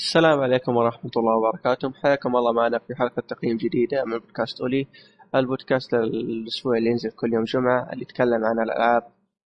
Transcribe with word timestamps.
السلام 0.00 0.40
عليكم 0.40 0.76
ورحمة 0.76 1.10
الله 1.16 1.36
وبركاته. 1.36 1.92
حياكم 2.02 2.36
الله 2.36 2.52
معنا 2.52 2.78
في 2.78 2.94
حلقة 2.94 3.22
تقييم 3.28 3.56
جديدة 3.56 4.04
من 4.04 4.18
بودكاست 4.18 4.60
أولي 4.60 4.86
البودكاست 5.34 5.94
الأسبوعي 5.94 6.76
اللي 6.76 6.90
ينزل 6.90 7.10
كل 7.10 7.34
يوم 7.34 7.44
جمعة 7.44 7.92
اللي 7.92 8.02
يتكلم 8.02 8.44
عن 8.44 8.60
الألعاب 8.60 9.02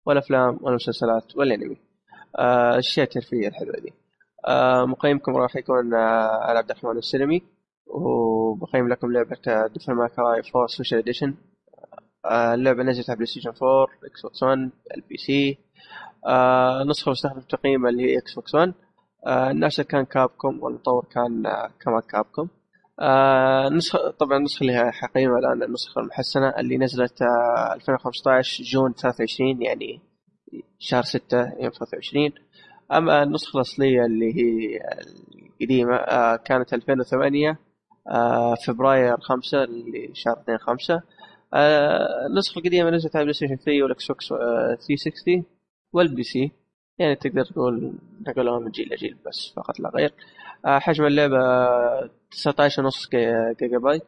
والأفلام 0.06 0.60
والمسلسلات 0.62 1.36
والأنمي. 1.38 1.78
آه 2.40 2.74
الأشياء 2.74 3.06
الترفيهية 3.06 3.48
الحلوة 3.48 3.76
دي. 3.80 3.94
آه 4.48 4.86
مقيمكم 4.86 5.36
راح 5.38 5.56
يكون 5.56 5.94
آه 5.94 6.58
عبد 6.58 6.72
الرحمن 6.72 6.98
السلمي 6.98 7.42
وبقيم 7.88 8.90
لكم 8.90 9.12
لعبة 9.12 9.68
Devil 9.74 9.94
May 9.94 10.18
Cry 10.18 10.42
4 10.56 10.68
Special 10.68 10.98
Edition. 10.98 11.34
اللعبة 12.32 12.84
نزلت 12.84 13.10
على 13.10 13.16
PlayStation 13.16 13.50
4 13.64 13.88
Xbox 14.06 14.44
1 14.44 14.70
ال 14.98 15.18
PC 15.18 15.58
آه 16.26 16.84
نسخة 16.84 17.12
مستخدمة 17.12 17.42
تقييم 17.42 17.88
اللي 17.88 18.04
هي 18.04 18.18
Xbox 18.18 18.56
1 18.56 18.68
آه 18.70 18.74
الناشر 19.28 19.84
كان 19.84 20.06
Capcom 20.06 20.64
والمطور 20.64 21.06
كان 21.06 21.46
آه 21.46 21.70
كمان 21.82 22.02
Capcom 22.02 22.48
آه 23.00 23.70
نسخة 23.70 24.12
طبعا 24.20 24.38
النسخة 24.38 24.62
اللي 24.62 24.92
حقيمها 24.92 25.38
الآن 25.38 25.64
النسخة 25.64 26.00
المحسنة 26.00 26.50
اللي 26.50 26.78
نزلت 26.78 27.22
آه 27.22 27.74
2015 27.74 28.64
June 28.64 28.94
23 28.94 29.62
يعني 29.62 30.02
شهر 30.80 31.04
6 31.04 31.38
يوم 31.60 31.72
23 31.72 32.32
أما 32.92 33.24
النسخة 33.24 33.58
الأصلية 33.58 34.06
اللي 34.06 34.34
هي 34.36 34.80
القديمة 35.62 35.96
آه 35.96 36.36
كانت 36.36 36.74
2008 36.74 37.60
آه 38.12 38.56
فبراير 38.56 39.18
5 39.20 39.64
اللي 39.64 40.10
شهر 40.14 40.40
2 40.40 40.58
5 40.58 41.02
آه 41.54 42.26
النسخة 42.30 42.60
القديمة 42.60 42.90
نزلت 42.90 43.16
على 43.16 43.24
PlayStation 43.24 43.56
3 43.56 43.84
وال 43.84 44.08
Xbox 44.08 44.28
360 44.28 45.44
وال 45.94 46.24
PC 46.24 46.52
يعني 47.00 47.16
تقدر 47.16 47.46
تقول 47.46 47.94
نقلوها 48.28 48.60
من 48.60 48.72
جيل 48.72 48.90
لجيل 48.94 49.18
بس 49.26 49.54
فقط 49.56 49.80
لا 49.80 49.90
غير. 49.90 50.14
آه 50.66 50.80
حجم 50.80 51.06
اللعبة 51.06 51.38
19 52.32 52.84
ونص 52.84 53.10
جيجا 53.60 53.78
بايت 53.78 54.04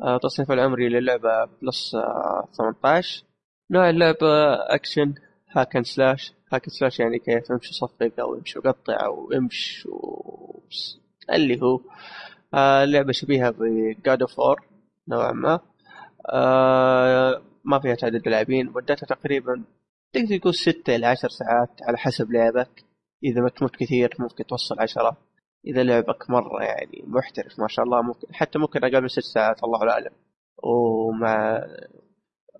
آه 0.00 0.18
تصنيف 0.18 0.52
العمري 0.52 0.88
للعبة 0.88 1.44
plus 1.62 1.94
آه 1.94 2.48
18 2.56 3.24
نوع 3.70 3.90
اللعبة 3.90 4.54
action 4.54 5.14
hack 5.50 5.68
and 5.68 5.82
slash 5.82 6.32
hack 6.52 6.62
and 6.62 6.70
slash 6.70 7.00
يعني 7.00 7.18
كيف 7.18 7.52
امشي 7.52 7.74
صفق 7.74 8.12
أو 8.20 8.34
امشي 8.34 8.58
وقطع 8.58 9.04
أو 9.04 9.32
امشي 9.32 9.88
و... 9.88 10.62
اللي 11.32 11.62
هو. 11.62 11.80
آه 12.54 12.84
لعبة 12.84 13.12
شبيهة 13.12 13.54
ب 13.58 13.74
God 13.74 14.22
of 14.22 14.38
War 14.38 14.60
نوعا 15.08 15.32
ما. 15.32 15.60
آه 16.30 17.42
ما 17.64 17.78
فيها 17.80 17.94
تعدد 17.94 18.28
لاعبين 18.28 18.66
مدتها 18.66 19.06
تقريبا 19.06 19.64
تقدر 20.14 20.38
تقول 20.38 20.54
ستة 20.54 20.96
إلى 20.96 21.06
عشر 21.06 21.28
ساعات 21.28 21.82
على 21.82 21.98
حسب 21.98 22.32
لعبك. 22.32 22.84
إذا 23.24 23.40
ما 23.40 23.48
تموت 23.48 23.76
كثير 23.76 24.14
ممكن 24.18 24.46
توصل 24.46 24.80
عشرة. 24.80 25.16
إذا 25.66 25.82
لعبك 25.82 26.30
مرة 26.30 26.62
يعني 26.62 27.04
محترف 27.06 27.60
ما 27.60 27.68
شاء 27.68 27.84
الله 27.84 28.02
ممكن 28.02 28.34
حتى 28.34 28.58
ممكن 28.58 28.84
أقل 28.84 29.02
من 29.02 29.08
ست 29.08 29.20
ساعات 29.34 29.64
الله 29.64 29.90
أعلم. 29.90 30.12
ومع 30.62 31.64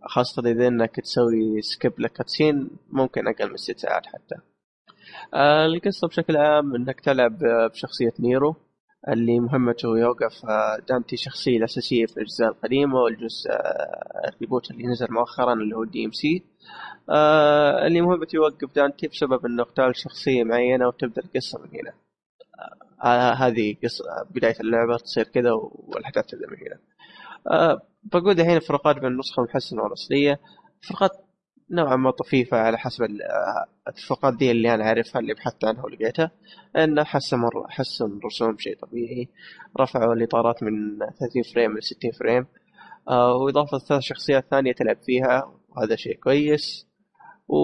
خاصة 0.07 0.43
إذا 0.51 0.69
إنك 0.69 1.01
تسوي 1.01 1.63
skip 1.63 2.01
ل 2.01 2.08
cutscene 2.08 2.71
ممكن 2.91 3.29
أقل 3.29 3.51
من 3.51 3.57
ست 3.57 3.79
ساعات 3.79 4.07
حتى. 4.07 4.35
آه 5.35 5.67
القصة 5.67 6.09
بشكل 6.09 6.37
عام 6.37 6.75
إنك 6.75 7.01
تلعب 7.01 7.39
بشخصية 7.73 8.13
نيرو. 8.21 8.57
اللي 9.09 9.41
مهمته 9.41 9.99
يوقف 9.99 10.33
دانتي 10.89 11.17
شخصية 11.17 11.57
الأساسية 11.57 12.07
في 12.07 12.17
الأجزاء 12.17 12.49
القديمة 12.49 12.99
والجزء 13.01 13.51
ال 14.29 14.35
reboot 14.35 14.71
اللي 14.71 14.87
نزل 14.87 15.07
مؤخرا 15.11 15.53
اللي 15.53 15.77
هو 15.77 15.85
DMC 15.85 16.43
آه 17.11 17.87
اللي 17.87 18.01
مهمته 18.01 18.37
يوقف 18.37 18.75
دانتي 18.75 19.09
بسبب 19.09 19.47
إنه 19.47 19.63
اغتال 19.63 19.97
شخصية 19.97 20.45
معينة 20.45 20.89
وتبدأ 20.89 21.23
القصة 21.23 21.59
من 21.59 21.69
هنا. 21.81 21.93
آه 23.05 23.33
هذه 23.33 23.77
قصة 23.85 24.05
بداية 24.31 24.61
اللعبة 24.61 24.97
تصير 24.97 25.25
كذا 25.25 25.53
والأحداث 25.53 26.27
تبدأ 26.27 26.47
من 26.51 26.57
هنا. 26.57 26.79
آه 27.51 27.83
بقول 28.05 28.41
الحين 28.41 28.57
الفروقات 28.57 28.97
بين 28.97 29.07
النسخة 29.13 29.41
المحسنة 29.41 29.83
والأصلية. 29.83 30.41
فروقات 30.89 31.24
نوعا 31.71 31.97
ما 31.97 32.11
طفيفة 32.11 32.57
على 32.57 32.79
حسب 32.79 33.05
الفروقات 33.89 34.35
دي 34.37 34.51
اللي 34.51 34.75
أنا 34.75 34.85
أعرفها 34.85 35.21
اللي 35.21 35.35
بحثت 35.35 35.65
عنها 35.65 35.85
ولقيتها 35.85 36.31
إنه 36.77 37.05
حسن 37.05 37.39
حسن 37.69 38.21
رسوم 38.25 38.59
شيء 38.59 38.77
طبيعي 38.79 39.29
رفعوا 39.81 40.15
الإطارات 40.15 40.63
من 40.63 40.99
30 40.99 41.43
frame 41.55 41.79
ل 41.79 41.83
60 41.83 42.11
frame 42.13 42.47
آه 43.09 43.35
وإضافة 43.37 43.79
ثلاث 43.79 44.01
شخصيات 44.03 44.47
ثانية 44.51 44.73
تلعب 44.73 44.97
فيها 45.07 45.53
وهذا 45.69 45.97
شيء 45.97 46.17
كويس. 46.17 46.87
و... 47.49 47.57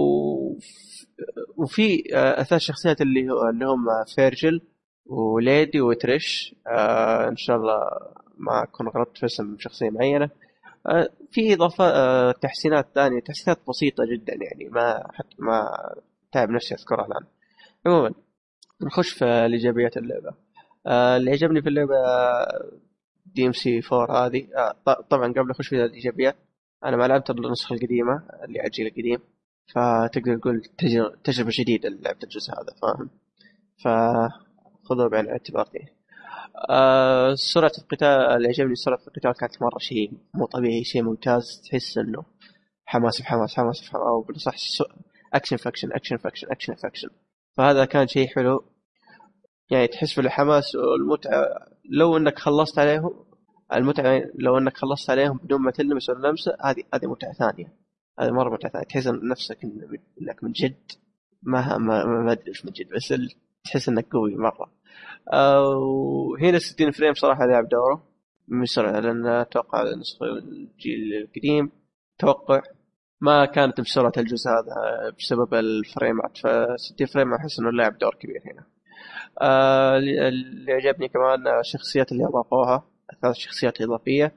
وفي 1.57 2.03
آه 2.15 2.43
ثلاث 2.43 2.63
شخصيات 2.63 3.01
اللي 3.01 3.21
اللي 3.51 3.65
هم 3.65 3.87
فيرجل 4.15 4.61
وليدي 5.07 5.81
وتريش 5.81 6.55
آه 6.67 7.29
إن 7.29 7.37
شاء 7.37 7.57
الله 7.57 7.81
ما 8.39 8.63
أكون 8.63 8.89
غلطت 8.89 9.19
في 9.19 9.27
اسم 9.27 9.57
شخصية 9.59 9.91
معينة. 9.91 10.31
في 11.31 11.55
إضافة 11.55 11.85
آه 11.85 12.33
تحسينات 12.33 12.89
ثانية 12.95 13.21
تحسينات 13.21 13.59
بسيطة 13.69 14.05
جدا 14.13 14.35
يعني 14.35 14.69
ما 14.71 15.07
حتى 15.13 15.37
ما 15.39 15.69
تعب 16.33 16.51
نفسي 16.51 16.75
أذكرها 16.75 17.07
الآن. 17.07 17.25
عموما 17.87 18.15
نخش 18.83 19.11
في 19.11 19.25
الإيجابيات 19.25 19.97
اللعبة. 19.97 20.35
آه 20.87 21.17
اللي 21.17 21.31
عجبني 21.31 21.63
في 21.63 21.69
اللعبة 21.69 21.95
دي 23.27 23.47
ام 23.47 23.53
سي 23.53 23.81
4 23.93 24.27
هذه 24.27 24.49
آه 24.57 24.75
طبعا 25.11 25.33
قبل 25.33 25.51
أخش 25.51 25.69
في 25.69 25.85
الإيجابيات 25.85 26.37
أنا 26.85 26.97
ما 26.97 27.05
لعبت 27.09 27.31
النسخة 27.31 27.73
القديمة 27.75 28.23
اللي 28.45 28.59
على 28.59 28.67
الجيل 28.67 28.87
القديم 28.87 29.19
فتقدر 29.75 30.37
تقول 30.39 30.63
تجربة 31.25 31.51
جديده 31.59 31.89
لعبة 31.89 32.19
الجزء 32.23 32.53
هذا 32.53 32.75
فاهم؟ 32.83 33.11
فخذوه 33.85 35.09
بعين 35.09 35.25
الاعتبار 35.25 35.69
دي. 35.73 36.00
آه 36.71 37.35
سرعة 37.35 37.73
القتال 37.79 38.09
اللي 38.09 38.49
عجبني 38.49 38.75
سرعة 38.75 39.01
القتال 39.09 39.33
كانت 39.33 39.63
مرة 39.63 39.79
شيء 39.79 40.13
مو 40.35 40.47
طبيعي 40.47 40.85
شيء 40.85 41.03
ممتاز. 41.03 41.63
تحس 41.71 41.99
إنه 41.99 42.25
حماس 42.85 43.21
بحماس 43.21 43.55
حماس 43.57 43.81
بحماس 43.81 43.95
أو 43.95 44.23
بالصح 44.23 44.55
action 45.35 45.57
ف 45.57 45.62
action 45.62 45.93
action 45.93 46.17
ف 46.17 46.21
action 46.21 46.49
action 46.51 46.75
ف 46.75 46.80
action 46.80 47.09
فهذا 47.57 47.85
كان 47.85 48.07
شيء 48.07 48.29
حلو. 48.29 48.65
يعني 49.71 49.87
تحس 49.87 50.17
بالحماس 50.17 50.75
والمتعة 50.75 51.45
لو 51.91 52.17
إنك 52.17 52.39
خلصت 52.39 52.79
عليهم 52.79 53.25
المتعة 53.75 54.23
لو 54.35 54.59
إنك 54.59 54.77
خلصت 54.77 55.11
عليهم 55.11 55.37
بدون 55.45 55.61
ما 55.61 55.71
تلمس 55.71 56.11
ولا 56.11 56.29
لمسة 56.29 56.57
هذه 56.65 56.83
هذه 56.95 57.07
متعة 57.07 57.33
ثانية. 57.33 57.77
هذه 58.21 58.31
مرة 58.31 58.51
متعة 58.55 58.73
ثانية. 58.73 58.87
تحس 58.87 59.07
نفسك 59.07 59.65
إنك 59.65 60.45
من 60.45 60.53
جد. 60.53 60.93
ما 61.43 61.79
ما 61.79 62.05
ما 62.05 62.33
أدري 62.33 62.53
من 62.65 62.73
جد 62.73 62.89
بس 62.95 63.15
تحس 63.65 63.89
إنك 63.89 64.07
قوي 64.13 64.37
مرة. 64.37 64.73
وهنا 65.33 66.59
60 66.59 66.91
frame 66.91 67.15
صراحة 67.15 67.47
لعب 67.47 67.69
دوره. 67.69 68.11
من 68.49 68.65
لأن 68.77 69.27
أتوقع 69.27 69.83
نسخة 69.83 70.27
الجيل 70.27 71.15
القديم. 71.23 71.73
توقع 72.19 72.63
ما 73.21 73.45
كانت 73.45 73.81
بسرعة 73.81 74.13
الجزء 74.17 74.51
هذا 74.51 75.11
بسبب 75.19 75.55
الفريمات 75.55 76.39
ف 76.39 76.47
60 76.77 77.07
frame 77.07 77.35
أحس 77.35 77.61
إنه 77.61 77.71
لعب 77.71 77.99
دور 77.99 78.15
كبير 78.15 78.43
هنا. 78.47 78.67
آه 79.43 79.97
اللي 79.99 80.73
عجبني 80.73 81.09
كمان 81.09 81.59
الشخصيات 81.61 82.13
اللي 82.13 82.25
أضافوها 82.25 82.85
ثلاث 83.23 83.37
شخصيات 83.37 83.81
إضافية. 83.81 84.35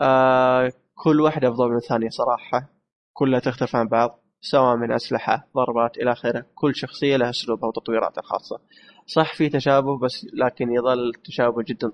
آه 0.00 0.72
كل 0.94 1.20
واحدة 1.20 1.48
أفضل 1.48 1.68
من 1.68 1.76
الثانية 1.76 2.08
صراحة. 2.08 2.68
كلها 3.12 3.40
تختلف 3.40 3.76
عن 3.76 3.88
بعض. 3.88 4.19
سواء 4.40 4.76
من 4.76 4.92
أسلحة 4.92 5.48
ضربات 5.56 5.98
إلى 5.98 6.12
آخره. 6.12 6.46
كل 6.54 6.74
شخصية 6.74 7.16
لها 7.16 7.30
أسلوبها 7.30 7.68
وتطويراتها 7.68 8.20
الخاصة. 8.20 8.60
صح 9.06 9.34
في 9.34 9.48
تشابه 9.48 9.98
بس 9.98 10.26
لكن 10.32 10.72
يظل 10.72 11.12
تشابه 11.24 11.62
جدا 11.62 11.88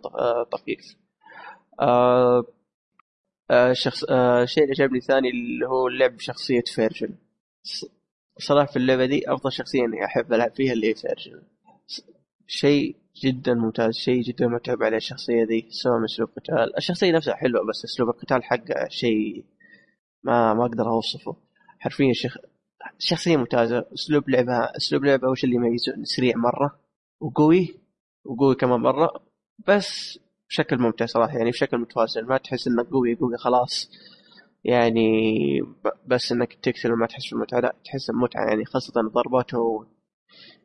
طفيف. 0.52 0.96
آه 1.80 2.44
آه 3.50 3.72
شخص 3.72 4.04
آه 4.10 4.42
الشيء 4.42 4.62
اللي 4.64 4.74
عجبني 4.78 5.00
ثاني 5.00 5.30
اللي 5.30 5.66
هو 5.68 5.88
اللعب 5.88 6.16
بشخصية 6.16 6.64
فيرجل. 6.74 7.14
صراحة 8.38 8.66
في 8.72 8.76
اللعبة 8.76 9.06
دي 9.06 9.32
أفضل 9.32 9.52
شخصية 9.52 9.84
إني 9.84 10.04
أحب 10.04 10.32
ألعب 10.32 10.50
فيها 10.56 10.72
اللي 10.72 10.90
هي 10.90 10.94
فيرجل. 10.94 11.42
شيء 12.46 12.96
جدا 13.24 13.54
ممتاز 13.54 13.94
شيء 13.94 14.22
جدا 14.22 14.46
متعوب 14.46 14.82
عليه 14.82 14.96
الشخصية 14.96 15.44
ذي 15.44 15.66
سواء 15.70 15.98
من 15.98 16.04
أسلوب 16.04 16.28
قتال 16.36 16.76
الشخصية 16.76 17.12
نفسها 17.12 17.34
حلوة 17.34 17.66
بس 17.68 17.84
أسلوب 17.84 18.08
القتال 18.08 18.44
حقه 18.44 18.88
شيء 18.88 19.44
ما 20.22 20.54
ما 20.54 20.62
أقدر 20.66 20.88
أوصفه. 20.90 21.36
حرفيا 21.78 22.12
شخ... 22.12 22.36
شخصية 22.98 23.36
ممتازة. 23.36 23.84
أسلوب 23.94 24.30
لعبها 24.30 24.76
أسلوب 24.76 25.04
لعبها 25.04 25.30
وش 25.30 25.44
اللي 25.44 25.56
يميزه؟ 25.56 25.92
سريع 26.04 26.36
مرة 26.36 26.78
وقوي 27.20 27.74
وقوي 28.24 28.54
كمان 28.54 28.80
مرة 28.80 29.10
بس 29.68 30.18
بشكل 30.48 30.78
ممتع 30.78 31.06
صراحة 31.06 31.38
يعني 31.38 31.50
بشكل 31.50 31.78
متوازن. 31.78 32.24
ما 32.24 32.38
تحس 32.38 32.68
إنك 32.68 32.86
قوي 32.86 33.14
قوي 33.14 33.38
خلاص. 33.38 33.90
يعني 34.64 35.08
بس 36.06 36.32
إنك 36.32 36.54
تقتل 36.54 36.92
وما 36.92 37.06
تحس 37.06 37.30
بالمتعة. 37.30 37.60
لا 37.60 37.74
تحس 37.84 38.10
بمتعة 38.10 38.48
يعني 38.48 38.64
خاصة 38.64 38.92
ضرباته. 39.14 39.86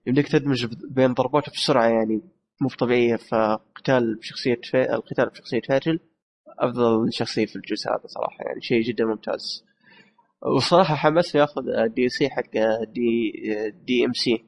يمديك 0.07 0.27
تدمج 0.27 0.65
بين 0.89 1.13
ضرباته 1.13 1.51
بسرعة 1.51 1.87
يعني 1.87 2.21
مو 2.61 2.69
طبيعيه 2.69 3.15
فقتال 3.15 4.15
بشخصية 4.15 4.59
في... 4.63 4.93
القتال 4.93 5.29
بشخصية 5.29 5.61
فاجل 5.61 5.99
أفضل 6.59 7.13
شخصية 7.13 7.45
في 7.45 7.55
الجزء 7.55 7.89
هذا 7.89 8.07
صراحة 8.07 8.43
يعني 8.45 8.61
شيء 8.61 8.81
جدا 8.81 9.05
ممتاز. 9.05 9.65
وصراحة 10.41 10.95
حمسني 10.95 11.43
اخر 11.43 11.61
DLC 11.87 12.29
حق 12.29 12.51
D 12.83 13.31
DMC 13.85 14.45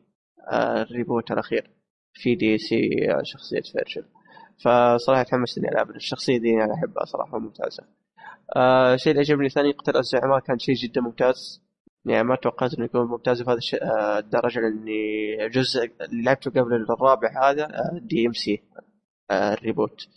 ال 0.53 0.64
reboot 0.64 1.31
الأخير 1.31 1.71
في 2.13 2.35
DLC 2.35 2.89
شخصية 3.23 3.61
فيرجل. 3.61 4.07
فصراحة 4.65 5.23
تحمست 5.23 5.57
إني 5.57 5.69
ألعب 5.69 5.89
الشخصية 5.89 6.37
دي 6.37 6.63
أنا 6.63 6.73
أحبها 6.73 7.05
صراحة 7.05 7.39
ممتازه 7.39 7.83
آه 8.55 8.93
الشيء 8.93 9.11
اللي 9.11 9.19
عجبني 9.21 9.49
ثاني 9.49 9.71
قتال 9.71 9.97
الزعماء 9.97 10.39
كان 10.39 10.59
شيء 10.59 10.75
جدا 10.75 11.01
ممتاز. 11.01 11.63
يعني 12.05 12.23
ما 12.23 12.35
توقعت 12.35 12.73
إنه 12.73 12.85
يكون 12.85 13.07
ممتاز 13.07 13.41
بهذا 13.41 13.59
آه، 13.81 14.19
الدرجة 14.19 14.59
لأني 14.59 15.45
الجزء 15.45 15.91
اللي 16.01 16.23
لعبته 16.23 16.51
قبل 16.51 16.73
الرابع 16.73 17.49
هذا 17.49 17.67
DMC 18.01 18.63
ال 19.31 19.41
reboot. 19.41 20.07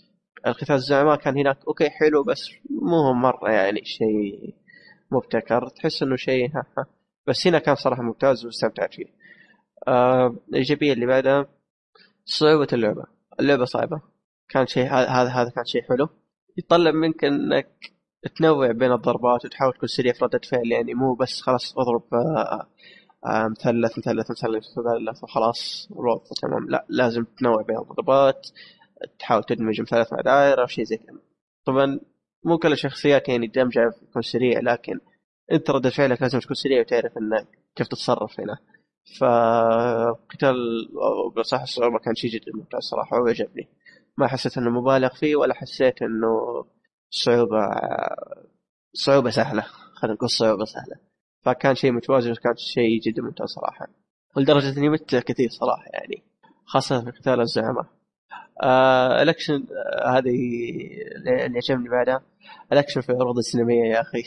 القتال 0.46 0.74
الزعماء 0.74 1.16
كان 1.16 1.38
هناك 1.38 1.58
okay 1.68 1.90
حلو 1.90 2.22
بس 2.22 2.50
مو 2.70 3.12
مرة 3.12 3.50
يعني 3.50 3.84
شيء 3.84 4.54
مبتكر 5.10 5.68
تحس 5.68 6.02
إنه 6.02 6.16
شيء 6.16 6.50
بس 7.26 7.46
هنا 7.46 7.58
كان 7.58 7.74
صراحة 7.74 8.02
ممتاز 8.02 8.46
واستمتعت 8.46 8.94
فيه. 8.94 9.06
آه 9.88 10.36
الايجابيه 10.48 10.92
اللي 10.92 11.06
بعدها 11.06 11.46
صعوبة 12.24 12.68
اللعبة. 12.72 13.04
اللعبة 13.40 13.64
صعبة. 13.64 14.00
كان 14.48 14.66
شيء 14.66 14.86
هذا 14.86 15.28
هذا 15.28 15.50
كان 15.50 15.64
شيء 15.64 15.82
حلو. 15.82 16.08
يطلب 16.56 16.94
منك 16.94 17.24
إنك 17.24 17.68
تنوع 18.38 18.72
بين 18.72 18.92
الضربات 18.92 19.44
وتحاول 19.44 19.72
تكون 19.72 19.88
سريع 19.88 20.12
في 20.12 20.24
ردة 20.24 20.40
فعل 20.50 20.72
يعني 20.72 20.94
مو 20.94 21.14
بس 21.14 21.40
خلاص 21.40 21.78
اضرب 21.78 22.14
آه، 22.14 22.68
آه، 23.26 23.48
مثلث 23.48 23.98
مثلث 23.98 24.30
مثلث 24.30 24.64
مثلث 24.78 25.22
وخلاص 25.24 25.88
الوضع 25.92 26.22
تمام. 26.42 26.70
لا 26.70 26.86
لازم 26.88 27.24
تنوع 27.24 27.62
بين 27.62 27.78
الضربات 27.78 28.48
تحاول 29.18 29.44
تدمج 29.44 29.80
مثلث 29.80 30.12
مع 30.12 30.20
دائرة 30.20 30.62
أو 30.62 30.66
شيء 30.66 30.84
زي 30.84 30.96
كذا. 30.96 31.18
طبعا 31.64 32.00
مو 32.46 32.58
كل 32.58 32.72
الشخصيات 32.72 33.28
يعني 33.28 33.46
دمجها 33.46 33.92
يكون 34.08 34.22
سريع 34.22 34.60
لكن 34.60 35.00
انت 35.52 35.70
ردة 35.70 35.90
فعلك 35.90 36.22
لازم 36.22 36.38
تكون 36.38 36.54
سريع 36.54 36.80
وتعرف 36.80 37.18
انك 37.18 37.46
كيف 37.76 37.88
تتصرف 37.88 38.40
هنا. 38.40 38.58
فقتال 39.20 40.56
بصح 41.36 41.60
الصعوبة 41.62 41.98
كان 41.98 42.14
شيء 42.14 42.30
جدا 42.30 42.52
ممتاز 42.54 42.82
صراحة 42.82 43.20
وعجبني. 43.20 43.68
ما 44.18 44.26
حسيت 44.26 44.58
إنه 44.58 44.70
مبالغ 44.70 45.14
فيه 45.14 45.36
ولا 45.36 45.54
حسيت 45.54 46.02
إنه 46.02 46.64
صعوبة 47.10 47.68
صعوبة 48.92 49.30
سهلة. 49.30 49.62
خلينا 49.94 50.14
نقول 50.14 50.30
صعوبة 50.30 50.64
سهلة. 50.64 50.96
فكان 51.42 51.74
شيء 51.74 51.92
متوازن 51.92 52.30
وكان 52.30 52.56
شيء 52.56 53.00
جدا 53.00 53.22
ممتاز 53.22 53.48
صراحة. 53.48 53.86
ولدرجة 54.36 54.78
إني 54.78 54.88
مت 54.88 55.16
كثير 55.16 55.48
صراحة 55.50 55.84
يعني 55.92 56.22
خاصة 56.64 57.04
في 57.04 57.10
قتال 57.10 57.40
الزعماء 57.40 57.95
الاكشن 59.22 59.54
آه 59.54 60.18
هذه 60.18 60.34
اللي 61.46 61.58
عجبني 61.58 61.88
بعدها 61.88 62.22
الاكشن 62.72 63.00
في 63.00 63.10
العروض 63.10 63.38
السينمائية 63.38 63.90
يا 63.90 64.00
أخي. 64.00 64.18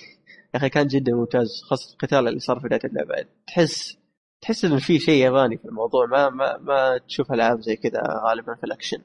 يا 0.53 0.59
أخي 0.59 0.69
كان 0.69 0.87
جدا 0.87 1.13
ممتاز 1.13 1.61
خاصة 1.69 1.93
القتال 1.93 2.27
اللي 2.27 2.39
صار 2.39 2.59
في 2.59 2.67
بداية 2.67 2.81
اللعبة. 2.85 3.25
تحس 3.47 3.97
تحس 4.41 4.65
انه 4.65 4.77
في 4.79 4.99
شيء 4.99 5.23
ياباني 5.23 5.57
في 5.57 5.65
الموضوع 5.65 6.05
ما 6.05 6.29
ما 6.29 6.57
ما 6.57 6.97
تشوف 7.07 7.31
ألعاب 7.31 7.61
زي 7.61 7.75
كذا 7.75 8.01
غالبا 8.27 8.55
في 8.55 8.63
الاكشن 8.63 8.97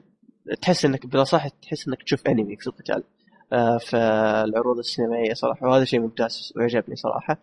تحس 0.61 0.85
إنك 0.85 1.05
بلا 1.05 1.23
صح 1.23 1.47
تحس 1.47 1.87
إنك 1.87 2.03
تشوف 2.03 2.27
انمي 2.27 2.57
في 2.57 2.67
القتال. 2.67 3.03
آه، 3.53 3.77
في 3.77 3.97
العروض 4.47 4.77
السينمائية 4.77 5.33
صراحة 5.33 5.67
وهذا 5.67 5.85
شيء 5.85 5.99
ممتاز 5.99 6.53
وعجبني 6.57 6.95
صراحة. 6.95 7.37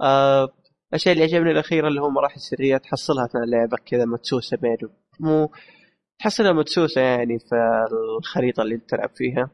آه، 0.00 0.48
الشيء 0.94 1.12
اللي 1.12 1.24
عجبني 1.24 1.50
الأخير 1.50 1.88
اللي 1.88 2.00
هو 2.00 2.10
مراحل 2.10 2.40
سرية 2.40 2.76
تحصلها 2.76 3.24
اثناء 3.24 3.44
اللعبة 3.44 3.76
كذا 3.86 4.04
مدسوسة 4.04 4.56
بين 4.56 4.76
مو 5.20 5.50
تحصلها 6.18 6.52
مدسوسة 6.52 7.00
يعني 7.00 7.38
في 7.38 7.86
الخريطة 8.18 8.62
اللي 8.62 8.76
تلعب 8.78 9.10
فيها. 9.16 9.50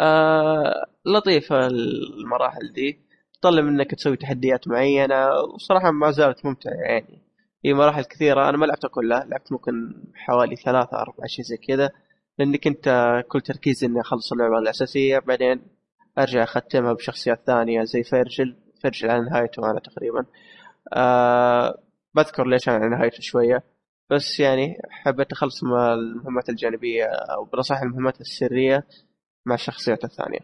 آه 0.00 0.86
لطيفة 1.06 1.66
المراحل 1.66 2.72
دي. 2.72 3.00
تطلب 3.42 3.64
منك 3.64 3.94
تسوي 3.94 4.16
تحديات 4.16 4.68
معينة 4.68 5.30
وصراحة 5.54 5.90
ما 5.90 6.10
زالت 6.10 6.46
ممتعة 6.46 6.72
يعني. 6.72 7.22
هي 7.64 7.74
مراحل 7.74 8.04
كثيرة 8.04 8.48
أنا 8.48 8.56
ما 8.56 8.66
لعبتها 8.66 8.88
كلها 8.88 9.24
لعبت 9.24 9.52
ممكن 9.52 9.72
حوالي 10.14 10.56
ثلاثة 10.56 10.96
أربعة 11.00 11.26
شيء 11.26 11.44
زي 11.44 11.56
كذا. 11.56 11.90
لأنك 12.38 12.66
أنت 12.66 13.20
كل 13.28 13.40
تركيزي 13.40 13.86
إني 13.86 14.00
أخلص 14.00 14.32
اللعبة 14.32 14.58
الأساسية 14.58 15.18
بعدين 15.18 15.62
أرجع 16.18 16.42
أختمها 16.42 16.92
بشخصيات 16.92 17.42
ثانية 17.46 17.84
زي 17.84 18.02
فيرجل. 18.02 18.56
فيرجل 18.82 19.10
على 19.10 19.22
نهايته 19.24 19.70
أنا 19.70 19.80
تقريبا. 19.80 20.24
أه 20.92 21.78
بذكر 22.14 22.46
ليش 22.46 22.68
على 22.68 22.88
نهايته 22.88 23.20
شوية. 23.20 23.62
بس 24.10 24.40
يعني 24.40 24.82
حبيت 24.90 25.32
اخلص 25.32 25.64
المهمات 25.64 26.48
الجانبية 26.48 27.04
أو 27.04 27.44
بنصح 27.44 27.82
المهمات 27.82 28.20
السرية 28.20 28.86
مع 29.46 29.54
الشخصيات 29.54 30.04
الثانية. 30.04 30.40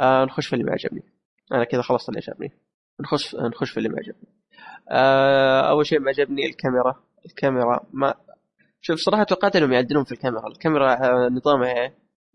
أه 0.00 0.24
نخش 0.24 0.46
في 0.46 0.52
اللي 0.52 0.64
ما 0.64 0.72
عجبني. 0.72 1.02
أنا 1.52 1.64
كذا 1.64 1.82
خلصت 1.82 2.08
اللي 2.08 2.20
عجبني. 2.28 2.52
نخش 3.00 3.34
نخش 3.34 3.70
في 3.70 3.76
اللي 3.76 3.88
ما 3.88 3.96
عجبني. 3.98 4.28
أه 4.90 5.70
أول 5.70 5.86
شيء 5.86 6.00
ما 6.00 6.08
عجبني 6.08 6.46
الكاميرا. 6.46 6.94
الكاميرا 7.26 7.86
ما 7.92 8.14
شوف 8.80 8.98
صراحة 8.98 9.24
توقعت 9.24 9.56
إنهم 9.56 9.72
يعدلون 9.72 10.04
في 10.04 10.12
الكاميرا. 10.12 10.48
الكاميرا 10.48 10.92
آه، 10.92 11.28
نظامها 11.28 11.92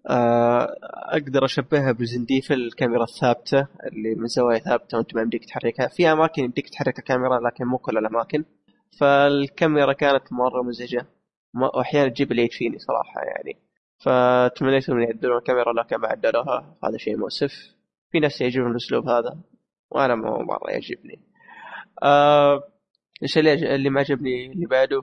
آه، 0.09 0.75
أقدر 1.12 1.45
أشبهها 1.45 1.91
بزنديف 1.91 2.51
الكاميرا 2.51 3.03
الثابتة 3.03 3.68
اللي 3.83 4.15
من 4.15 4.27
زوايا 4.27 4.59
ثابتة 4.59 4.98
وأنت 4.98 5.15
ما 5.15 5.21
يمديك 5.21 5.45
تحركها. 5.45 5.88
في 5.88 6.12
أماكن 6.12 6.44
يمديك 6.44 6.69
تحرك 6.69 7.00
الكاميرا 7.00 7.39
لكن 7.39 7.65
مو 7.65 7.77
كل 7.77 7.98
الأماكن. 7.98 8.45
فالكاميرا 9.00 9.94
كانت 9.94 10.33
مرة 10.33 10.62
مزعجة. 10.63 11.07
وأحيانا 11.75 12.09
تجيب 12.09 12.31
اللي 12.31 12.44
يكفيني 12.44 12.80
صراحة 12.80 13.21
يعني. 13.21 13.59
فتمنيت 14.00 14.89
إنهم 14.89 15.01
يعدلون 15.01 15.38
الكاميرا 15.38 15.74
لكن 15.74 15.97
ما 15.97 16.07
عدلوها. 16.07 16.77
هذا 16.83 16.97
شيء 16.97 17.18
مؤسف. 17.18 17.75
في 18.12 18.19
ناس 18.19 18.42
يعجبهم 18.42 18.71
الأسلوب 18.71 19.09
هذا. 19.09 19.38
وأنا 19.92 20.15
ما 20.15 20.44
مرة 20.44 20.71
يعجبني. 20.71 21.19
آه 22.03 22.63
الشيء 23.24 23.53
اللي 23.75 23.89
ما 23.89 24.00
عجبني 24.00 24.51
اللي 24.51 24.65
بعده 24.65 25.01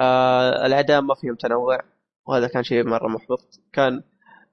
آه 0.00 0.66
الأعداء 0.66 1.00
ما 1.00 1.14
فيهم 1.14 1.34
تنوع. 1.34 1.78
وهذا 2.26 2.48
كان 2.48 2.62
شيء 2.62 2.84
مرة 2.84 3.08
محبط. 3.08 3.60
كان 3.72 4.02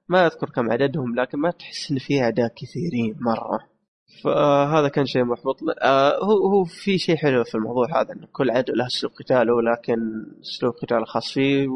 ما 0.09 0.25
أذكر 0.25 0.50
كم 0.50 0.71
عددهم 0.71 1.15
لكن 1.15 1.39
ما 1.39 1.51
تحس 1.51 1.92
إن 1.92 1.97
في 1.97 2.21
أعداء 2.21 2.47
كثيرين 2.47 3.18
مرة. 3.19 3.79
فهذا 4.23 4.88
كان 4.88 5.06
شيء 5.06 5.23
محبط. 5.23 5.57
آه 5.81 6.17
هو 6.23 6.47
هو 6.47 6.63
في 6.63 6.97
شيء 6.97 7.15
حلو 7.15 7.44
في 7.44 7.56
الموضوع 7.56 8.01
هذا 8.01 8.13
إن 8.13 8.25
كل 8.33 8.51
عدو 8.51 8.73
له 8.73 8.85
أسلوب 8.88 9.13
قتاله 9.13 9.61
لكن 9.61 10.25
أسلوب 10.41 10.73
قتاله 10.73 11.06
خاص 11.06 11.31
فيه 11.33 11.67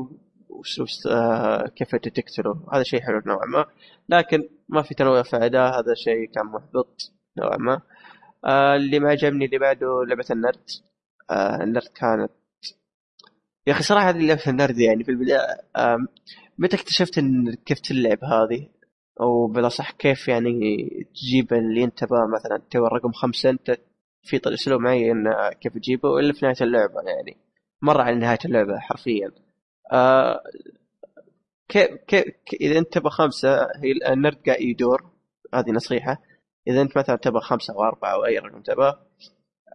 وأسلوب 0.50 0.88
آه 1.07 1.68
كيف 1.68 1.95
تقتله 1.95 2.68
هذا 2.74 2.83
شيء 2.83 3.01
حلو 3.01 3.21
نوعا 3.25 3.45
ما. 3.45 3.65
لكن 4.09 4.50
ما 4.69 4.81
في 4.81 4.95
تنوع 4.95 5.24
في 5.24 5.35
اعداء 5.35 5.80
هذا 5.80 5.94
شيء 5.94 6.25
كان 6.35 6.45
محبط 6.45 7.12
نوعا 7.38 7.57
ما. 7.57 7.81
آه 8.45 8.75
اللي 8.75 9.00
ما 9.00 9.09
عجبني 9.09 9.45
اللي 9.45 9.57
بعده 9.57 9.88
لعبة 10.07 10.25
النرد. 10.31 10.69
النرد 11.62 11.88
كانت 11.95 12.31
يا 13.68 13.74
أخي 13.74 13.83
صراحة 13.83 14.09
هذه 14.09 14.27
لعبه 14.27 14.41
النرد 14.47 14.77
يعني 14.80 15.03
في 15.03 15.12
البداية 15.12 15.39
متى 16.57 16.75
اكتشفت 16.75 17.18
ان 17.18 17.56
كيف 17.66 17.80
تلعب 17.80 18.23
هذه؟ 18.23 18.68
أو 19.22 19.48
بالاصح 19.48 19.92
كيف 19.92 20.28
يعني 20.28 20.90
تجيب 21.16 21.54
اللي 21.54 21.84
انت 21.84 22.04
مثلا 22.04 22.62
تبغى 22.72 22.88
رقم 22.88 23.12
خمسه 23.12 23.50
انت 23.50 23.78
في 24.24 24.42
اسلوب 24.46 24.82
معين 24.82 25.34
كيف 25.62 25.74
تجيبه 25.74 26.20
إلا 26.20 26.34
في 26.34 26.46
نهاية 26.46 26.56
اللعبة 26.62 27.02
يعني. 27.02 27.38
مرة 27.82 28.04
على 28.04 28.16
نهاية 28.16 28.40
اللعبة 28.46 28.80
حرفيا. 28.80 29.32
آه 29.92 30.42
كيف 31.70 31.90
كيف 32.08 32.26
إذا 32.62 32.80
انت 32.80 32.94
تبغى 32.94 33.10
خمسة 33.10 33.64
هي 33.64 34.14
النرد 34.14 34.38
قاعد 34.46 34.62
يدور 34.62 35.12
هذه 35.54 35.72
نصيحة. 35.72 36.22
إذا 36.68 36.82
انت 36.82 36.98
مثلا 36.98 37.16
تبغى 37.16 37.42
خمسة 37.42 37.74
أو 37.74 37.84
أربعة 37.84 38.14
أو 38.14 38.26
أي 38.26 38.38
رقم 38.40 38.62
تبغى 38.62 38.94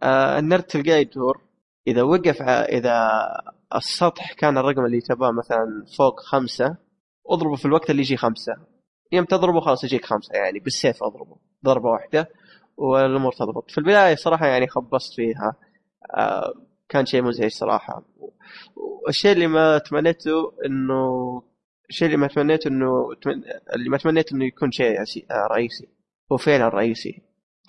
آه 0.02 0.38
النرد 0.38 0.62
تلقاه 0.62 0.96
يدور. 0.96 1.40
إذا 1.88 2.02
وقف 2.02 2.42
إذا 2.42 3.08
السطح 3.74 4.32
كان 4.32 4.58
الرقم 4.58 4.84
اللي 4.84 5.00
تبغاه 5.00 5.32
مثلا 5.32 5.84
فوق 5.98 6.20
خمسة 6.20 6.76
اضربه 7.30 7.56
في 7.56 7.64
الوقت 7.64 7.90
اللي 7.90 8.02
يجي 8.02 8.16
خمسة. 8.16 8.52
يوم 9.12 9.24
تضربه 9.24 9.60
خلاص 9.60 9.84
يجيك 9.84 10.04
خمسة 10.04 10.34
يعني 10.34 10.58
بالسيف 10.58 11.02
أضربه 11.02 11.36
ضربة 11.64 11.88
واحدة 11.90 12.28
والأمور 12.76 13.32
تضبط. 13.32 13.70
في 13.70 13.78
البداية 13.78 14.14
صراحة 14.14 14.46
يعني 14.46 14.66
خبصت 14.68 15.14
فيها 15.14 15.56
آه 16.16 16.54
كان 16.88 17.06
شيء 17.06 17.22
مزعج 17.22 17.50
صراحة. 17.50 18.04
والشيء 18.76 19.32
اللي 19.32 19.46
ما 19.46 19.78
تمنيته 19.78 20.52
إنه 20.66 21.42
الشيء 21.90 22.06
اللي 22.06 22.16
ما 22.16 22.26
تمنيته 22.26 22.68
إنه 22.68 23.08
اللي 23.74 23.88
ما 23.90 23.98
تمنيت 23.98 24.32
إنه 24.32 24.44
يكون 24.44 24.70
شيء 24.70 25.00
آه، 25.00 25.46
رئيسي. 25.50 25.88
هو 26.32 26.36
فعلا 26.36 26.68
رئيسي. 26.68 27.22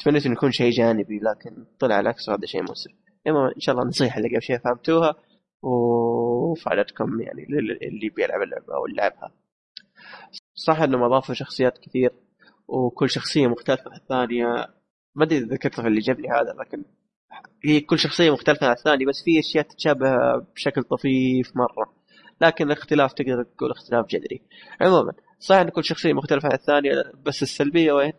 تمنيت 0.05 0.25
إنه 0.25 0.34
يكون 0.34 0.51
شيء 0.51 0.72
جانبي 0.72 1.19
لكن 1.19 1.65
طلع 1.79 2.00
العكس 2.00 2.29
وهذا 2.29 2.46
شيء 2.46 2.62
مؤسف. 2.63 2.91
المهم 3.27 3.51
إن 3.55 3.60
شاء 3.60 3.74
الله 3.74 3.84
النصيحة 3.84 4.17
اللي 4.17 4.29
قبل 4.29 4.41
شيء 4.41 4.58
فهمتوها 4.58 5.15
وفعلتكم 5.62 7.22
يعني 7.22 7.43
اللي 7.88 8.10
بيلعب 8.10 8.41
اللعبة 8.41 8.75
أو 8.75 8.86
لعبها. 8.88 9.31
صح 10.60 10.82
انهم 10.82 11.04
اضافوا 11.04 11.36
شخصيات 11.36 11.78
كثير 11.78 12.12
وكل 12.68 13.10
شخصية 13.10 13.48
مختلفة 13.48 13.92
عن 13.92 13.98
الثانية. 13.98 14.46
ما 15.16 15.24
أدري 15.25 15.38
إذا 15.38 15.46
ذكرت 15.46 15.82
في 15.82 15.88
اللي 15.88 16.00
جابني 16.00 16.28
هذا 16.28 16.54
لكن 16.60 16.84
هي 17.66 17.82
كل 17.82 18.00
شخصية 18.00 18.32
مختلفة 18.32 18.68
عن 18.68 18.74
الثانية 18.74 19.06
بس 19.06 19.24
في 19.25 19.39
أشياء 19.39 19.63
تتشابه 19.63 20.38
بشكل 20.56 20.84
طفيف 20.84 21.51
مرة. 21.56 21.94
لكن 22.42 22.66
الاختلاف 22.66 23.13
تقدر 23.13 23.44
تقول 23.44 23.72
اختلاف 23.72 24.06
جذري. 24.06 24.42
عموما 24.82 25.12
صحيح 25.39 25.62
إن 25.62 25.70
كل 25.70 25.84
شخصية 25.84 26.13
مختلفة 26.13 26.48
عن 26.48 26.54
الثانية 26.54 26.92
بس 27.25 27.42
السلبية 27.44 27.92
وين؟ 27.92 28.13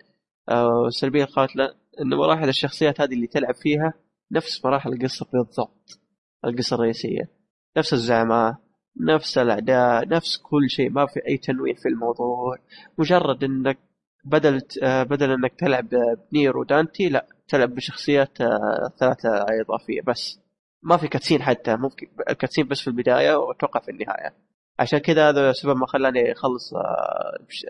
أو 0.49 0.87
السلبية 0.87 1.25
القاتلة 1.25 1.75
إنه 2.03 2.17
مراحل 2.17 2.49
الشخصيات 2.49 3.01
هذه 3.01 3.15
اللي 3.15 3.27
تلعب 3.27 3.55
فيها 3.55 3.93
نفس 4.33 4.65
مراحل 4.65 4.93
القصة 4.93 5.27
بالضبط 5.33 6.01
القصة 6.45 6.75
الرئيسية 6.75 7.31
نفس 7.77 7.93
الزعماء 7.93 8.70
نفس 9.01 9.39
الاعداء 9.39 10.09
نفس 10.09 10.37
كل 10.37 10.71
شيء 10.71 10.91
ما 10.91 11.07
في 11.07 11.21
أي 11.29 11.37
تنويع 11.37 11.75
في 11.75 11.89
الموضوع. 11.89 12.57
مجرد 12.99 13.45
إنك 13.45 13.79
بدل 14.25 14.61
آه، 14.83 15.03
بدل 15.03 15.31
إنك 15.31 15.53
تلعب 15.59 15.89
بنيرو 16.33 16.57
ودانتي 16.57 17.09
لا 17.09 17.27
تلعب 17.49 17.75
بشخصيات 17.75 18.41
آه، 18.41 18.93
ثلاثة 18.99 19.29
إضافية 19.61 20.01
بس. 20.07 20.41
ما 20.83 20.97
في 20.97 21.09
cutscene 21.09 21.43
حتى 21.43 21.77
ممكن 21.77 22.07
ال 22.31 22.35
cutscene 22.35 22.69
بس 22.69 22.81
في 22.81 22.89
البداية 22.89 23.35
وأتوقع 23.35 23.81
في 23.81 23.91
النهاية. 23.91 24.35
عشان 24.79 24.99
كذا 24.99 25.29
هذا 25.29 25.51
السبب 25.51 25.77
ما 25.77 25.87
خلاني 25.87 26.33
أخلص 26.33 26.73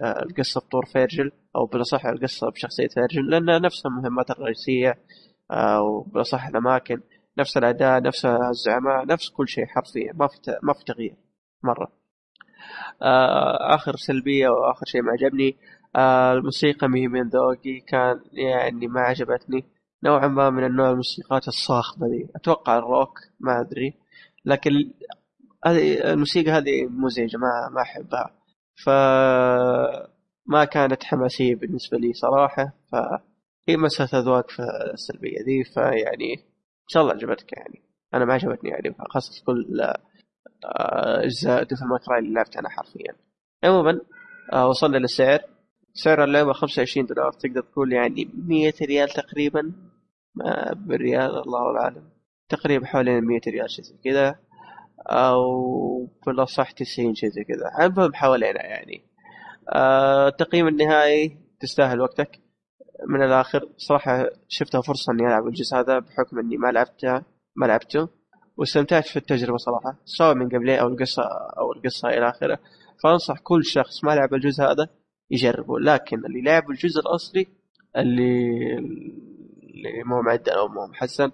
القصة 0.03 0.61
بطور 0.61 0.87
فيرجل 0.87 1.33
أو 1.57 1.67
بالأصح 1.67 2.07
القصة 2.07 2.51
بشخصية 2.51 2.89
فيرجل 2.89 3.31
لأن 3.31 3.63
نفس 3.63 3.87
المهمات 3.87 4.31
الرئيسية 4.31 4.99
وبالأصح 5.81 6.47
الأماكن. 6.47 7.01
نفس 7.39 7.57
الأداء 7.57 8.03
نفس 8.03 8.27
الزعماء 8.27 9.07
نفس 9.07 9.31
كل 9.31 9.49
شيء 9.49 9.67
حرفيا 9.67 10.13
ما 10.15 10.27
في 10.27 10.59
ما 10.63 10.73
في 10.73 10.85
تغيير 10.85 11.17
مرة. 11.63 11.93
آه، 13.03 13.75
آخر 13.75 13.97
سلبية 13.97 14.49
وآخر 14.49 14.87
شيء 14.87 15.03
ما 15.03 15.13
عجبني 15.13 15.57
آه، 15.97 16.33
الموسيقى 16.33 16.89
مي 16.89 17.09
من 17.09 17.29
ذوقي 17.29 17.81
كان 17.81 18.21
يعني 18.33 18.87
ما 18.87 19.01
عجبتني. 19.01 19.65
نوعا 20.05 20.29
ما 20.29 20.51
من 20.51 20.65
النوع 20.65 20.91
الموسيقات 20.91 21.49
الصاخبة 21.49 22.07
ذي. 22.07 22.29
أتوقع 22.37 22.79
الروك 22.79 23.19
ما 23.41 23.61
أدري. 23.61 23.95
لكن 24.45 24.71
هذه 25.67 26.13
الموسيقى 26.13 26.51
هذه 26.51 26.87
مزعجة 26.91 27.37
ما 27.37 27.71
ما 27.75 27.83
أحبها. 27.83 28.31
ف 28.85 28.91
ما 30.47 30.65
كانت 30.65 31.05
حماسية 31.05 31.55
بالنسبة 31.55 31.99
لي 31.99 32.13
صراحة 32.13 32.73
فهي 32.93 33.77
مسألة 33.77 34.23
أذواق 34.23 34.51
في 34.51 34.63
السلبية 34.95 35.39
ذي 35.47 35.65
فيعني 35.65 36.50
شاء 36.93 37.03
الله 37.03 37.15
عجبتك 37.15 37.53
يعني. 37.53 37.83
أنا 38.15 38.25
ما 38.25 38.35
عجبتني 38.35 38.71
يعني 38.71 38.97
خاصة 39.11 39.45
كل 39.47 39.81
آه، 40.65 41.25
أجزاء 41.25 41.63
Devil 41.63 41.85
May 41.85 42.02
Cry 42.02 42.19
اللي 42.19 42.35
لعبت 42.35 42.57
أنا 42.57 42.69
حرفيا. 42.69 43.15
عموما 43.65 44.01
آه، 44.53 44.69
وصلنا 44.69 44.97
للسعر. 44.97 45.41
سعر 45.95 46.25
اللعبة 46.25 46.53
25 46.53 47.07
دولار. 47.07 47.33
تقدر 47.33 47.61
تقول 47.61 47.93
يعني 47.93 48.31
100 48.35 48.73
ريال 48.83 49.09
تقريبا. 49.09 49.73
بالريال 50.75 51.43
الله 51.43 51.81
اعلم 51.81 52.11
تقريبا 52.49 52.87
حوالي 52.87 53.21
100 53.21 53.41
ريال 53.49 53.71
شيء 53.71 53.85
زي 53.85 53.97
كذا. 54.05 54.39
أو 55.07 55.43
بالأصح 56.27 56.71
90 56.71 57.15
شيء 57.15 57.29
زي 57.29 57.45
كذا. 57.45 57.87
المهم 57.87 58.15
حوالينا 58.15 58.67
يعني. 58.67 59.05
آه، 59.75 60.29
التقييم 60.29 60.69
النهائي. 60.69 61.39
تستاهل 61.61 62.01
وقتك. 62.01 62.50
من 63.09 63.23
الآخر 63.23 63.69
صراحة 63.77 64.31
شفتها 64.49 64.81
فرصة 64.81 65.13
إني 65.13 65.27
ألعب 65.27 65.47
الجزء 65.47 65.77
هذا 65.77 65.99
بحكم 65.99 66.39
إني 66.39 66.57
ما 66.57 66.69
لعبته 66.69 67.23
ما 67.57 67.67
لعبته 67.67 68.09
واستمتعت 68.57 69.07
في 69.07 69.17
التجربة 69.17 69.57
صراحة 69.57 69.99
سواء 70.05 70.35
من 70.35 70.49
قبلين 70.49 70.79
أو 70.79 70.89
القصة 70.89 71.23
أو 71.59 71.73
القصة 71.73 72.09
إلى 72.09 72.29
آخره. 72.29 72.59
فأنصح 73.03 73.39
كل 73.39 73.65
شخص 73.65 74.05
ما 74.05 74.11
لعب 74.11 74.35
الجزء 74.35 74.65
هذا 74.65 74.89
يجربه 75.31 75.79
لكن 75.81 76.25
اللي 76.27 76.43
لعب 76.43 76.71
الجزء 76.71 77.01
الأصلي 77.01 77.47
اللي 77.97 78.79
اللي 79.63 80.03
مو 80.07 80.23
معدل 80.23 80.53
أو 80.53 80.69
مو 80.69 80.87
محسن 80.87 81.31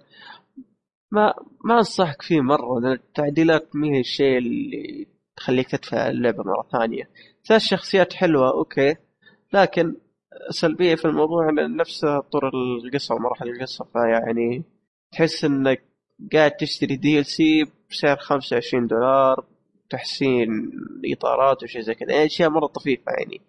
ما 1.11 1.33
ما 1.65 1.77
أنصحك 1.77 2.21
فيه 2.21 2.41
مرة 2.41 2.79
لأن 2.79 2.91
التعديلات 2.91 3.75
ما 3.75 3.87
هي 3.87 3.99
الشيء 3.99 4.37
اللي 4.37 5.07
تخليك 5.37 5.71
تدفع 5.71 6.09
اللعبة 6.09 6.43
مرة 6.43 6.67
ثانية. 6.71 7.09
ثلاث 7.47 7.61
شخصيات 7.61 8.13
حلوة 8.13 8.51
أوكي 8.51 8.95
لكن 9.53 9.95
سلبية 10.49 10.95
في 10.95 11.05
الموضوع 11.05 11.51
نفس 11.51 12.05
طور 12.05 12.51
القصة 12.83 13.15
ومراحل 13.15 13.49
القصة 13.49 13.85
فيعني 13.93 14.63
تحس 15.11 15.45
إنك 15.45 15.83
قاعد 16.33 16.51
تشتري 16.51 16.95
DLC 16.95 17.65
بسعر 17.89 18.17
25 18.17 18.87
دولار 18.87 19.45
تحسين 19.89 20.71
إطارات 21.13 21.63
وشي 21.63 21.81
زي 21.81 21.93
كذا 21.95 22.11
يعني 22.11 22.25
أشياء 22.25 22.49
مرة 22.49 22.67
طفيفة 22.67 23.11
يعني. 23.19 23.41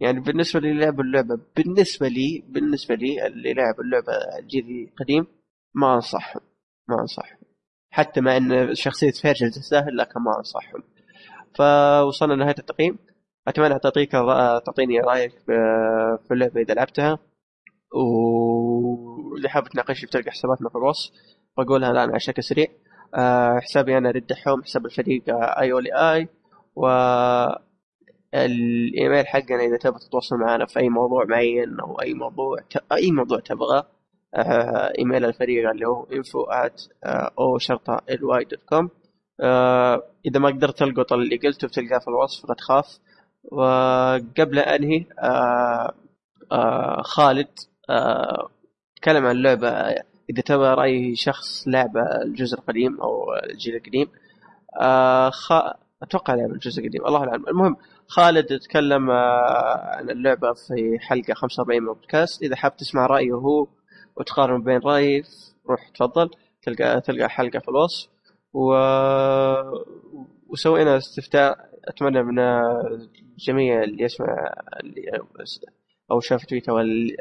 يعني 0.00 0.20
بالنسبة 0.20 0.60
لي 0.60 0.72
لعب 0.72 1.00
اللعبة 1.00 1.38
بالنسبة 1.56 2.08
لي 2.08 2.44
بالنسبة 2.48 2.94
لي 2.94 3.26
اللي 3.26 3.54
لعب 3.54 3.80
اللعبة 3.80 4.12
الجيل 4.38 4.88
القديم 4.92 5.26
ما 5.74 5.94
انصحهم 5.94 6.42
ما 6.88 7.00
انصحهم 7.00 7.38
حتى 7.90 8.20
مع 8.20 8.36
إن 8.36 8.74
شخصية 8.74 9.10
فيرجل 9.10 9.50
تستاهل 9.50 9.96
لكن 9.96 10.20
ما 10.20 10.38
أنصحهم. 10.38 10.82
فوصلنا 11.54 12.32
لنهاية 12.34 12.54
التقييم. 12.58 12.98
أتمنى 13.48 13.78
تعطيك 13.78 14.12
تعطيني 14.66 15.00
رأيك 15.00 15.32
في 16.26 16.28
اللعبة 16.30 16.60
إذا 16.60 16.74
لعبتها. 16.74 17.18
واللي 17.94 19.48
حاب 19.48 19.68
تناقش 19.68 20.04
بتلقى 20.04 20.30
حساباتنا 20.30 20.68
في 20.68 20.76
الوصف 20.76 21.12
بقولها 21.58 21.90
الآن 21.90 22.10
على 22.10 22.20
شكل 22.20 22.42
سريع. 22.42 22.66
أه 23.14 23.58
حسابي 23.58 23.98
أنا 23.98 24.10
رد 24.10 24.32
حوم 24.32 24.62
حساب 24.62 24.86
الفريق 24.86 25.22
اي 25.28 25.72
أو 25.72 25.78
اي 25.78 26.28
و 26.76 26.86
الإيميل 28.34 29.26
حقنا 29.26 29.62
إذا 29.64 29.76
تبغى 29.76 29.98
تتواصل 29.98 30.36
معنا 30.36 30.66
في 30.66 30.80
أي 30.80 30.88
موضوع 30.88 31.24
معين 31.24 31.80
أو 31.80 32.00
أي 32.00 32.14
موضوع 32.14 32.58
أي 32.92 33.10
موضوع 33.10 33.40
تبغاه 33.40 33.86
إيميل 34.98 35.24
الفريق 35.24 35.70
اللي 35.70 35.86
هو 35.88 36.06
info 36.06 36.66
at 36.66 36.88
O 37.38 37.58
شرطه 37.58 38.00
L 38.10 38.24
Y 38.24 38.44
dot 38.44 38.62
com 38.62 38.90
إذا 40.26 40.38
ما 40.40 40.48
قدرت 40.48 40.78
تلقط 40.78 41.12
اللي 41.12 41.36
قلته 41.36 41.68
بتلقاه 41.68 41.98
في 41.98 42.08
الوصف 42.08 42.48
لا 42.48 42.54
تخاف. 42.54 42.98
وقبل 43.44 44.58
انهي 44.58 45.04
آه 45.18 45.94
آه 46.52 47.02
خالد 47.02 47.48
آه 47.90 48.48
تكلم 48.96 49.26
عن 49.26 49.36
اللعبة. 49.36 49.68
إذا 50.30 50.42
تبغى 50.46 50.74
رأي 50.74 51.16
شخص 51.16 51.68
لعبة 51.68 52.00
الجزء 52.22 52.58
القديم 52.58 53.00
أو 53.00 53.34
الجيل 53.50 53.76
القديم 53.76 54.08
خ... 55.30 55.52
أتوقع 56.02 56.34
لعبة 56.34 56.52
الجزء 56.52 56.82
القديم. 56.82 57.06
الله 57.06 57.18
أعلم. 57.18 57.48
المهم 57.48 57.76
خالد 58.08 58.58
تكلم 58.58 59.10
عن 59.10 60.10
اللعبة 60.10 60.52
في 60.52 60.98
حلقة 61.00 61.34
45 61.34 61.82
من 61.82 61.88
البودكاست. 61.88 62.42
إذا 62.42 62.56
حاب 62.56 62.76
تسمع 62.76 63.06
رأيه 63.06 63.32
هو 63.32 63.66
وتقارن 64.16 64.62
بين 64.62 64.78
رأيي 64.78 65.22
روح 65.70 65.88
تفضل 65.94 66.30
تلقى 66.62 67.00
تلقى 67.00 67.28
حلقة 67.30 67.58
في 67.58 67.68
الوصف. 67.68 68.08
و... 68.58 68.70
وسوينا 70.48 70.96
استفتاء 70.96 71.70
أتمنى 71.88 72.22
من 72.22 72.38
الجميع 72.38 73.82
اللي 73.82 74.04
يسمع 74.04 74.26
اللي 74.82 75.02
أو 76.10 76.20
شاف 76.20 76.44
تويتر 76.44 76.72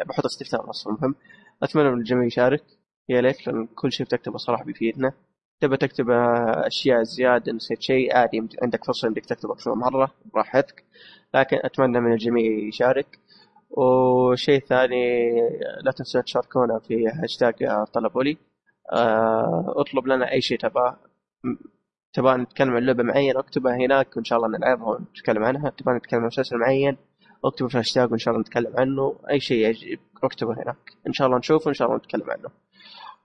بحط 0.08 0.26
استفتاء 0.26 0.70
أصلا 0.70 0.98
مهم 1.02 1.16
أتمنى 1.64 1.90
من 1.92 1.98
الجميع 1.98 2.26
يشارك. 2.26 2.64
يا 3.10 3.22
ليت 3.22 3.48
لأن 3.48 3.68
كل 3.68 3.92
شيء 3.92 4.06
بتكتبه 4.06 4.38
صراحة 4.38 4.64
بيفيدنا. 4.64 5.14
تبى 5.62 5.78
تكتب 5.78 6.10
أشياء 6.10 7.04
زيادة 7.04 7.52
نسيت 7.54 7.82
شيء 7.82 8.16
عادي 8.18 8.48
عندك 8.64 8.86
فرصة 8.86 9.08
إنك 9.08 9.26
تكتب 9.26 9.52
أكثر 9.52 9.76
مرة 9.76 10.12
براحتك. 10.34 10.84
لكن 11.34 11.58
أتمنى 11.64 12.00
من 12.00 12.14
الجميع 12.14 12.68
يشارك. 12.68 13.20
وشيء 13.70 14.60
ثاني 14.60 15.32
لا 15.84 15.92
تنسوا 15.92 16.22
تشاركونا 16.22 16.80
في 16.80 17.08
هاشتاج 17.08 17.54
طلب 17.94 18.12
Oly. 18.12 18.38
آه، 18.94 19.74
اطلب 19.78 20.08
لنا 20.08 20.32
أي 20.32 20.42
شيء 20.42 20.60
تبغاه. 20.60 20.98
تبغى 22.14 22.38
نتكلم 22.38 22.76
عن 22.76 22.86
لعبة 22.86 23.04
معينة 23.04 23.40
اكتبها 23.40 23.76
هناك 23.76 24.16
وإن 24.16 24.24
شاء 24.24 24.40
الله 24.40 24.58
نلعبها 24.58 24.88
ونتكلم 24.88 25.44
عنها. 25.44 25.70
تبغى 25.70 25.96
نتكلم 25.96 26.20
عن 26.20 26.28
مسلسل 26.28 26.58
معين 26.58 26.98
اكتبه 27.46 27.68
في 27.68 27.74
الهاشتاج 27.74 28.12
وإن 28.12 28.18
شاء 28.20 28.32
الله 28.34 28.42
نتكلم 28.42 28.74
عنه. 28.78 29.20
أي 29.30 29.40
شيء 29.40 29.68
يجب 29.70 30.00
اكتبه 30.24 30.54
هناك. 30.54 30.92
إن 31.08 31.14
شاء 31.14 31.28
الله 31.28 31.38
نشوفه 31.38 31.68
وإن 31.68 31.74
شاء 31.74 31.88
الله 31.88 31.98
نتكلم 31.98 32.32
عنه. 32.32 32.50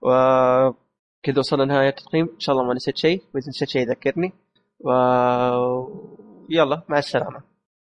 وكذا 0.01 1.39
وصلنا 1.39 1.63
لنهاية 1.63 1.89
التقييم. 1.89 2.29
إن 2.33 2.39
شاء 2.39 2.55
الله 2.55 2.67
ما 2.67 2.73
نسيت 2.73 2.97
شيء 2.97 3.21
وإذا 3.35 3.49
نسيت 3.49 3.69
شيء 3.69 3.89
ذكرني. 3.89 4.33
و 4.79 4.91
يلا 6.49 6.83
مع 6.89 6.97
السلامة. 6.97 7.52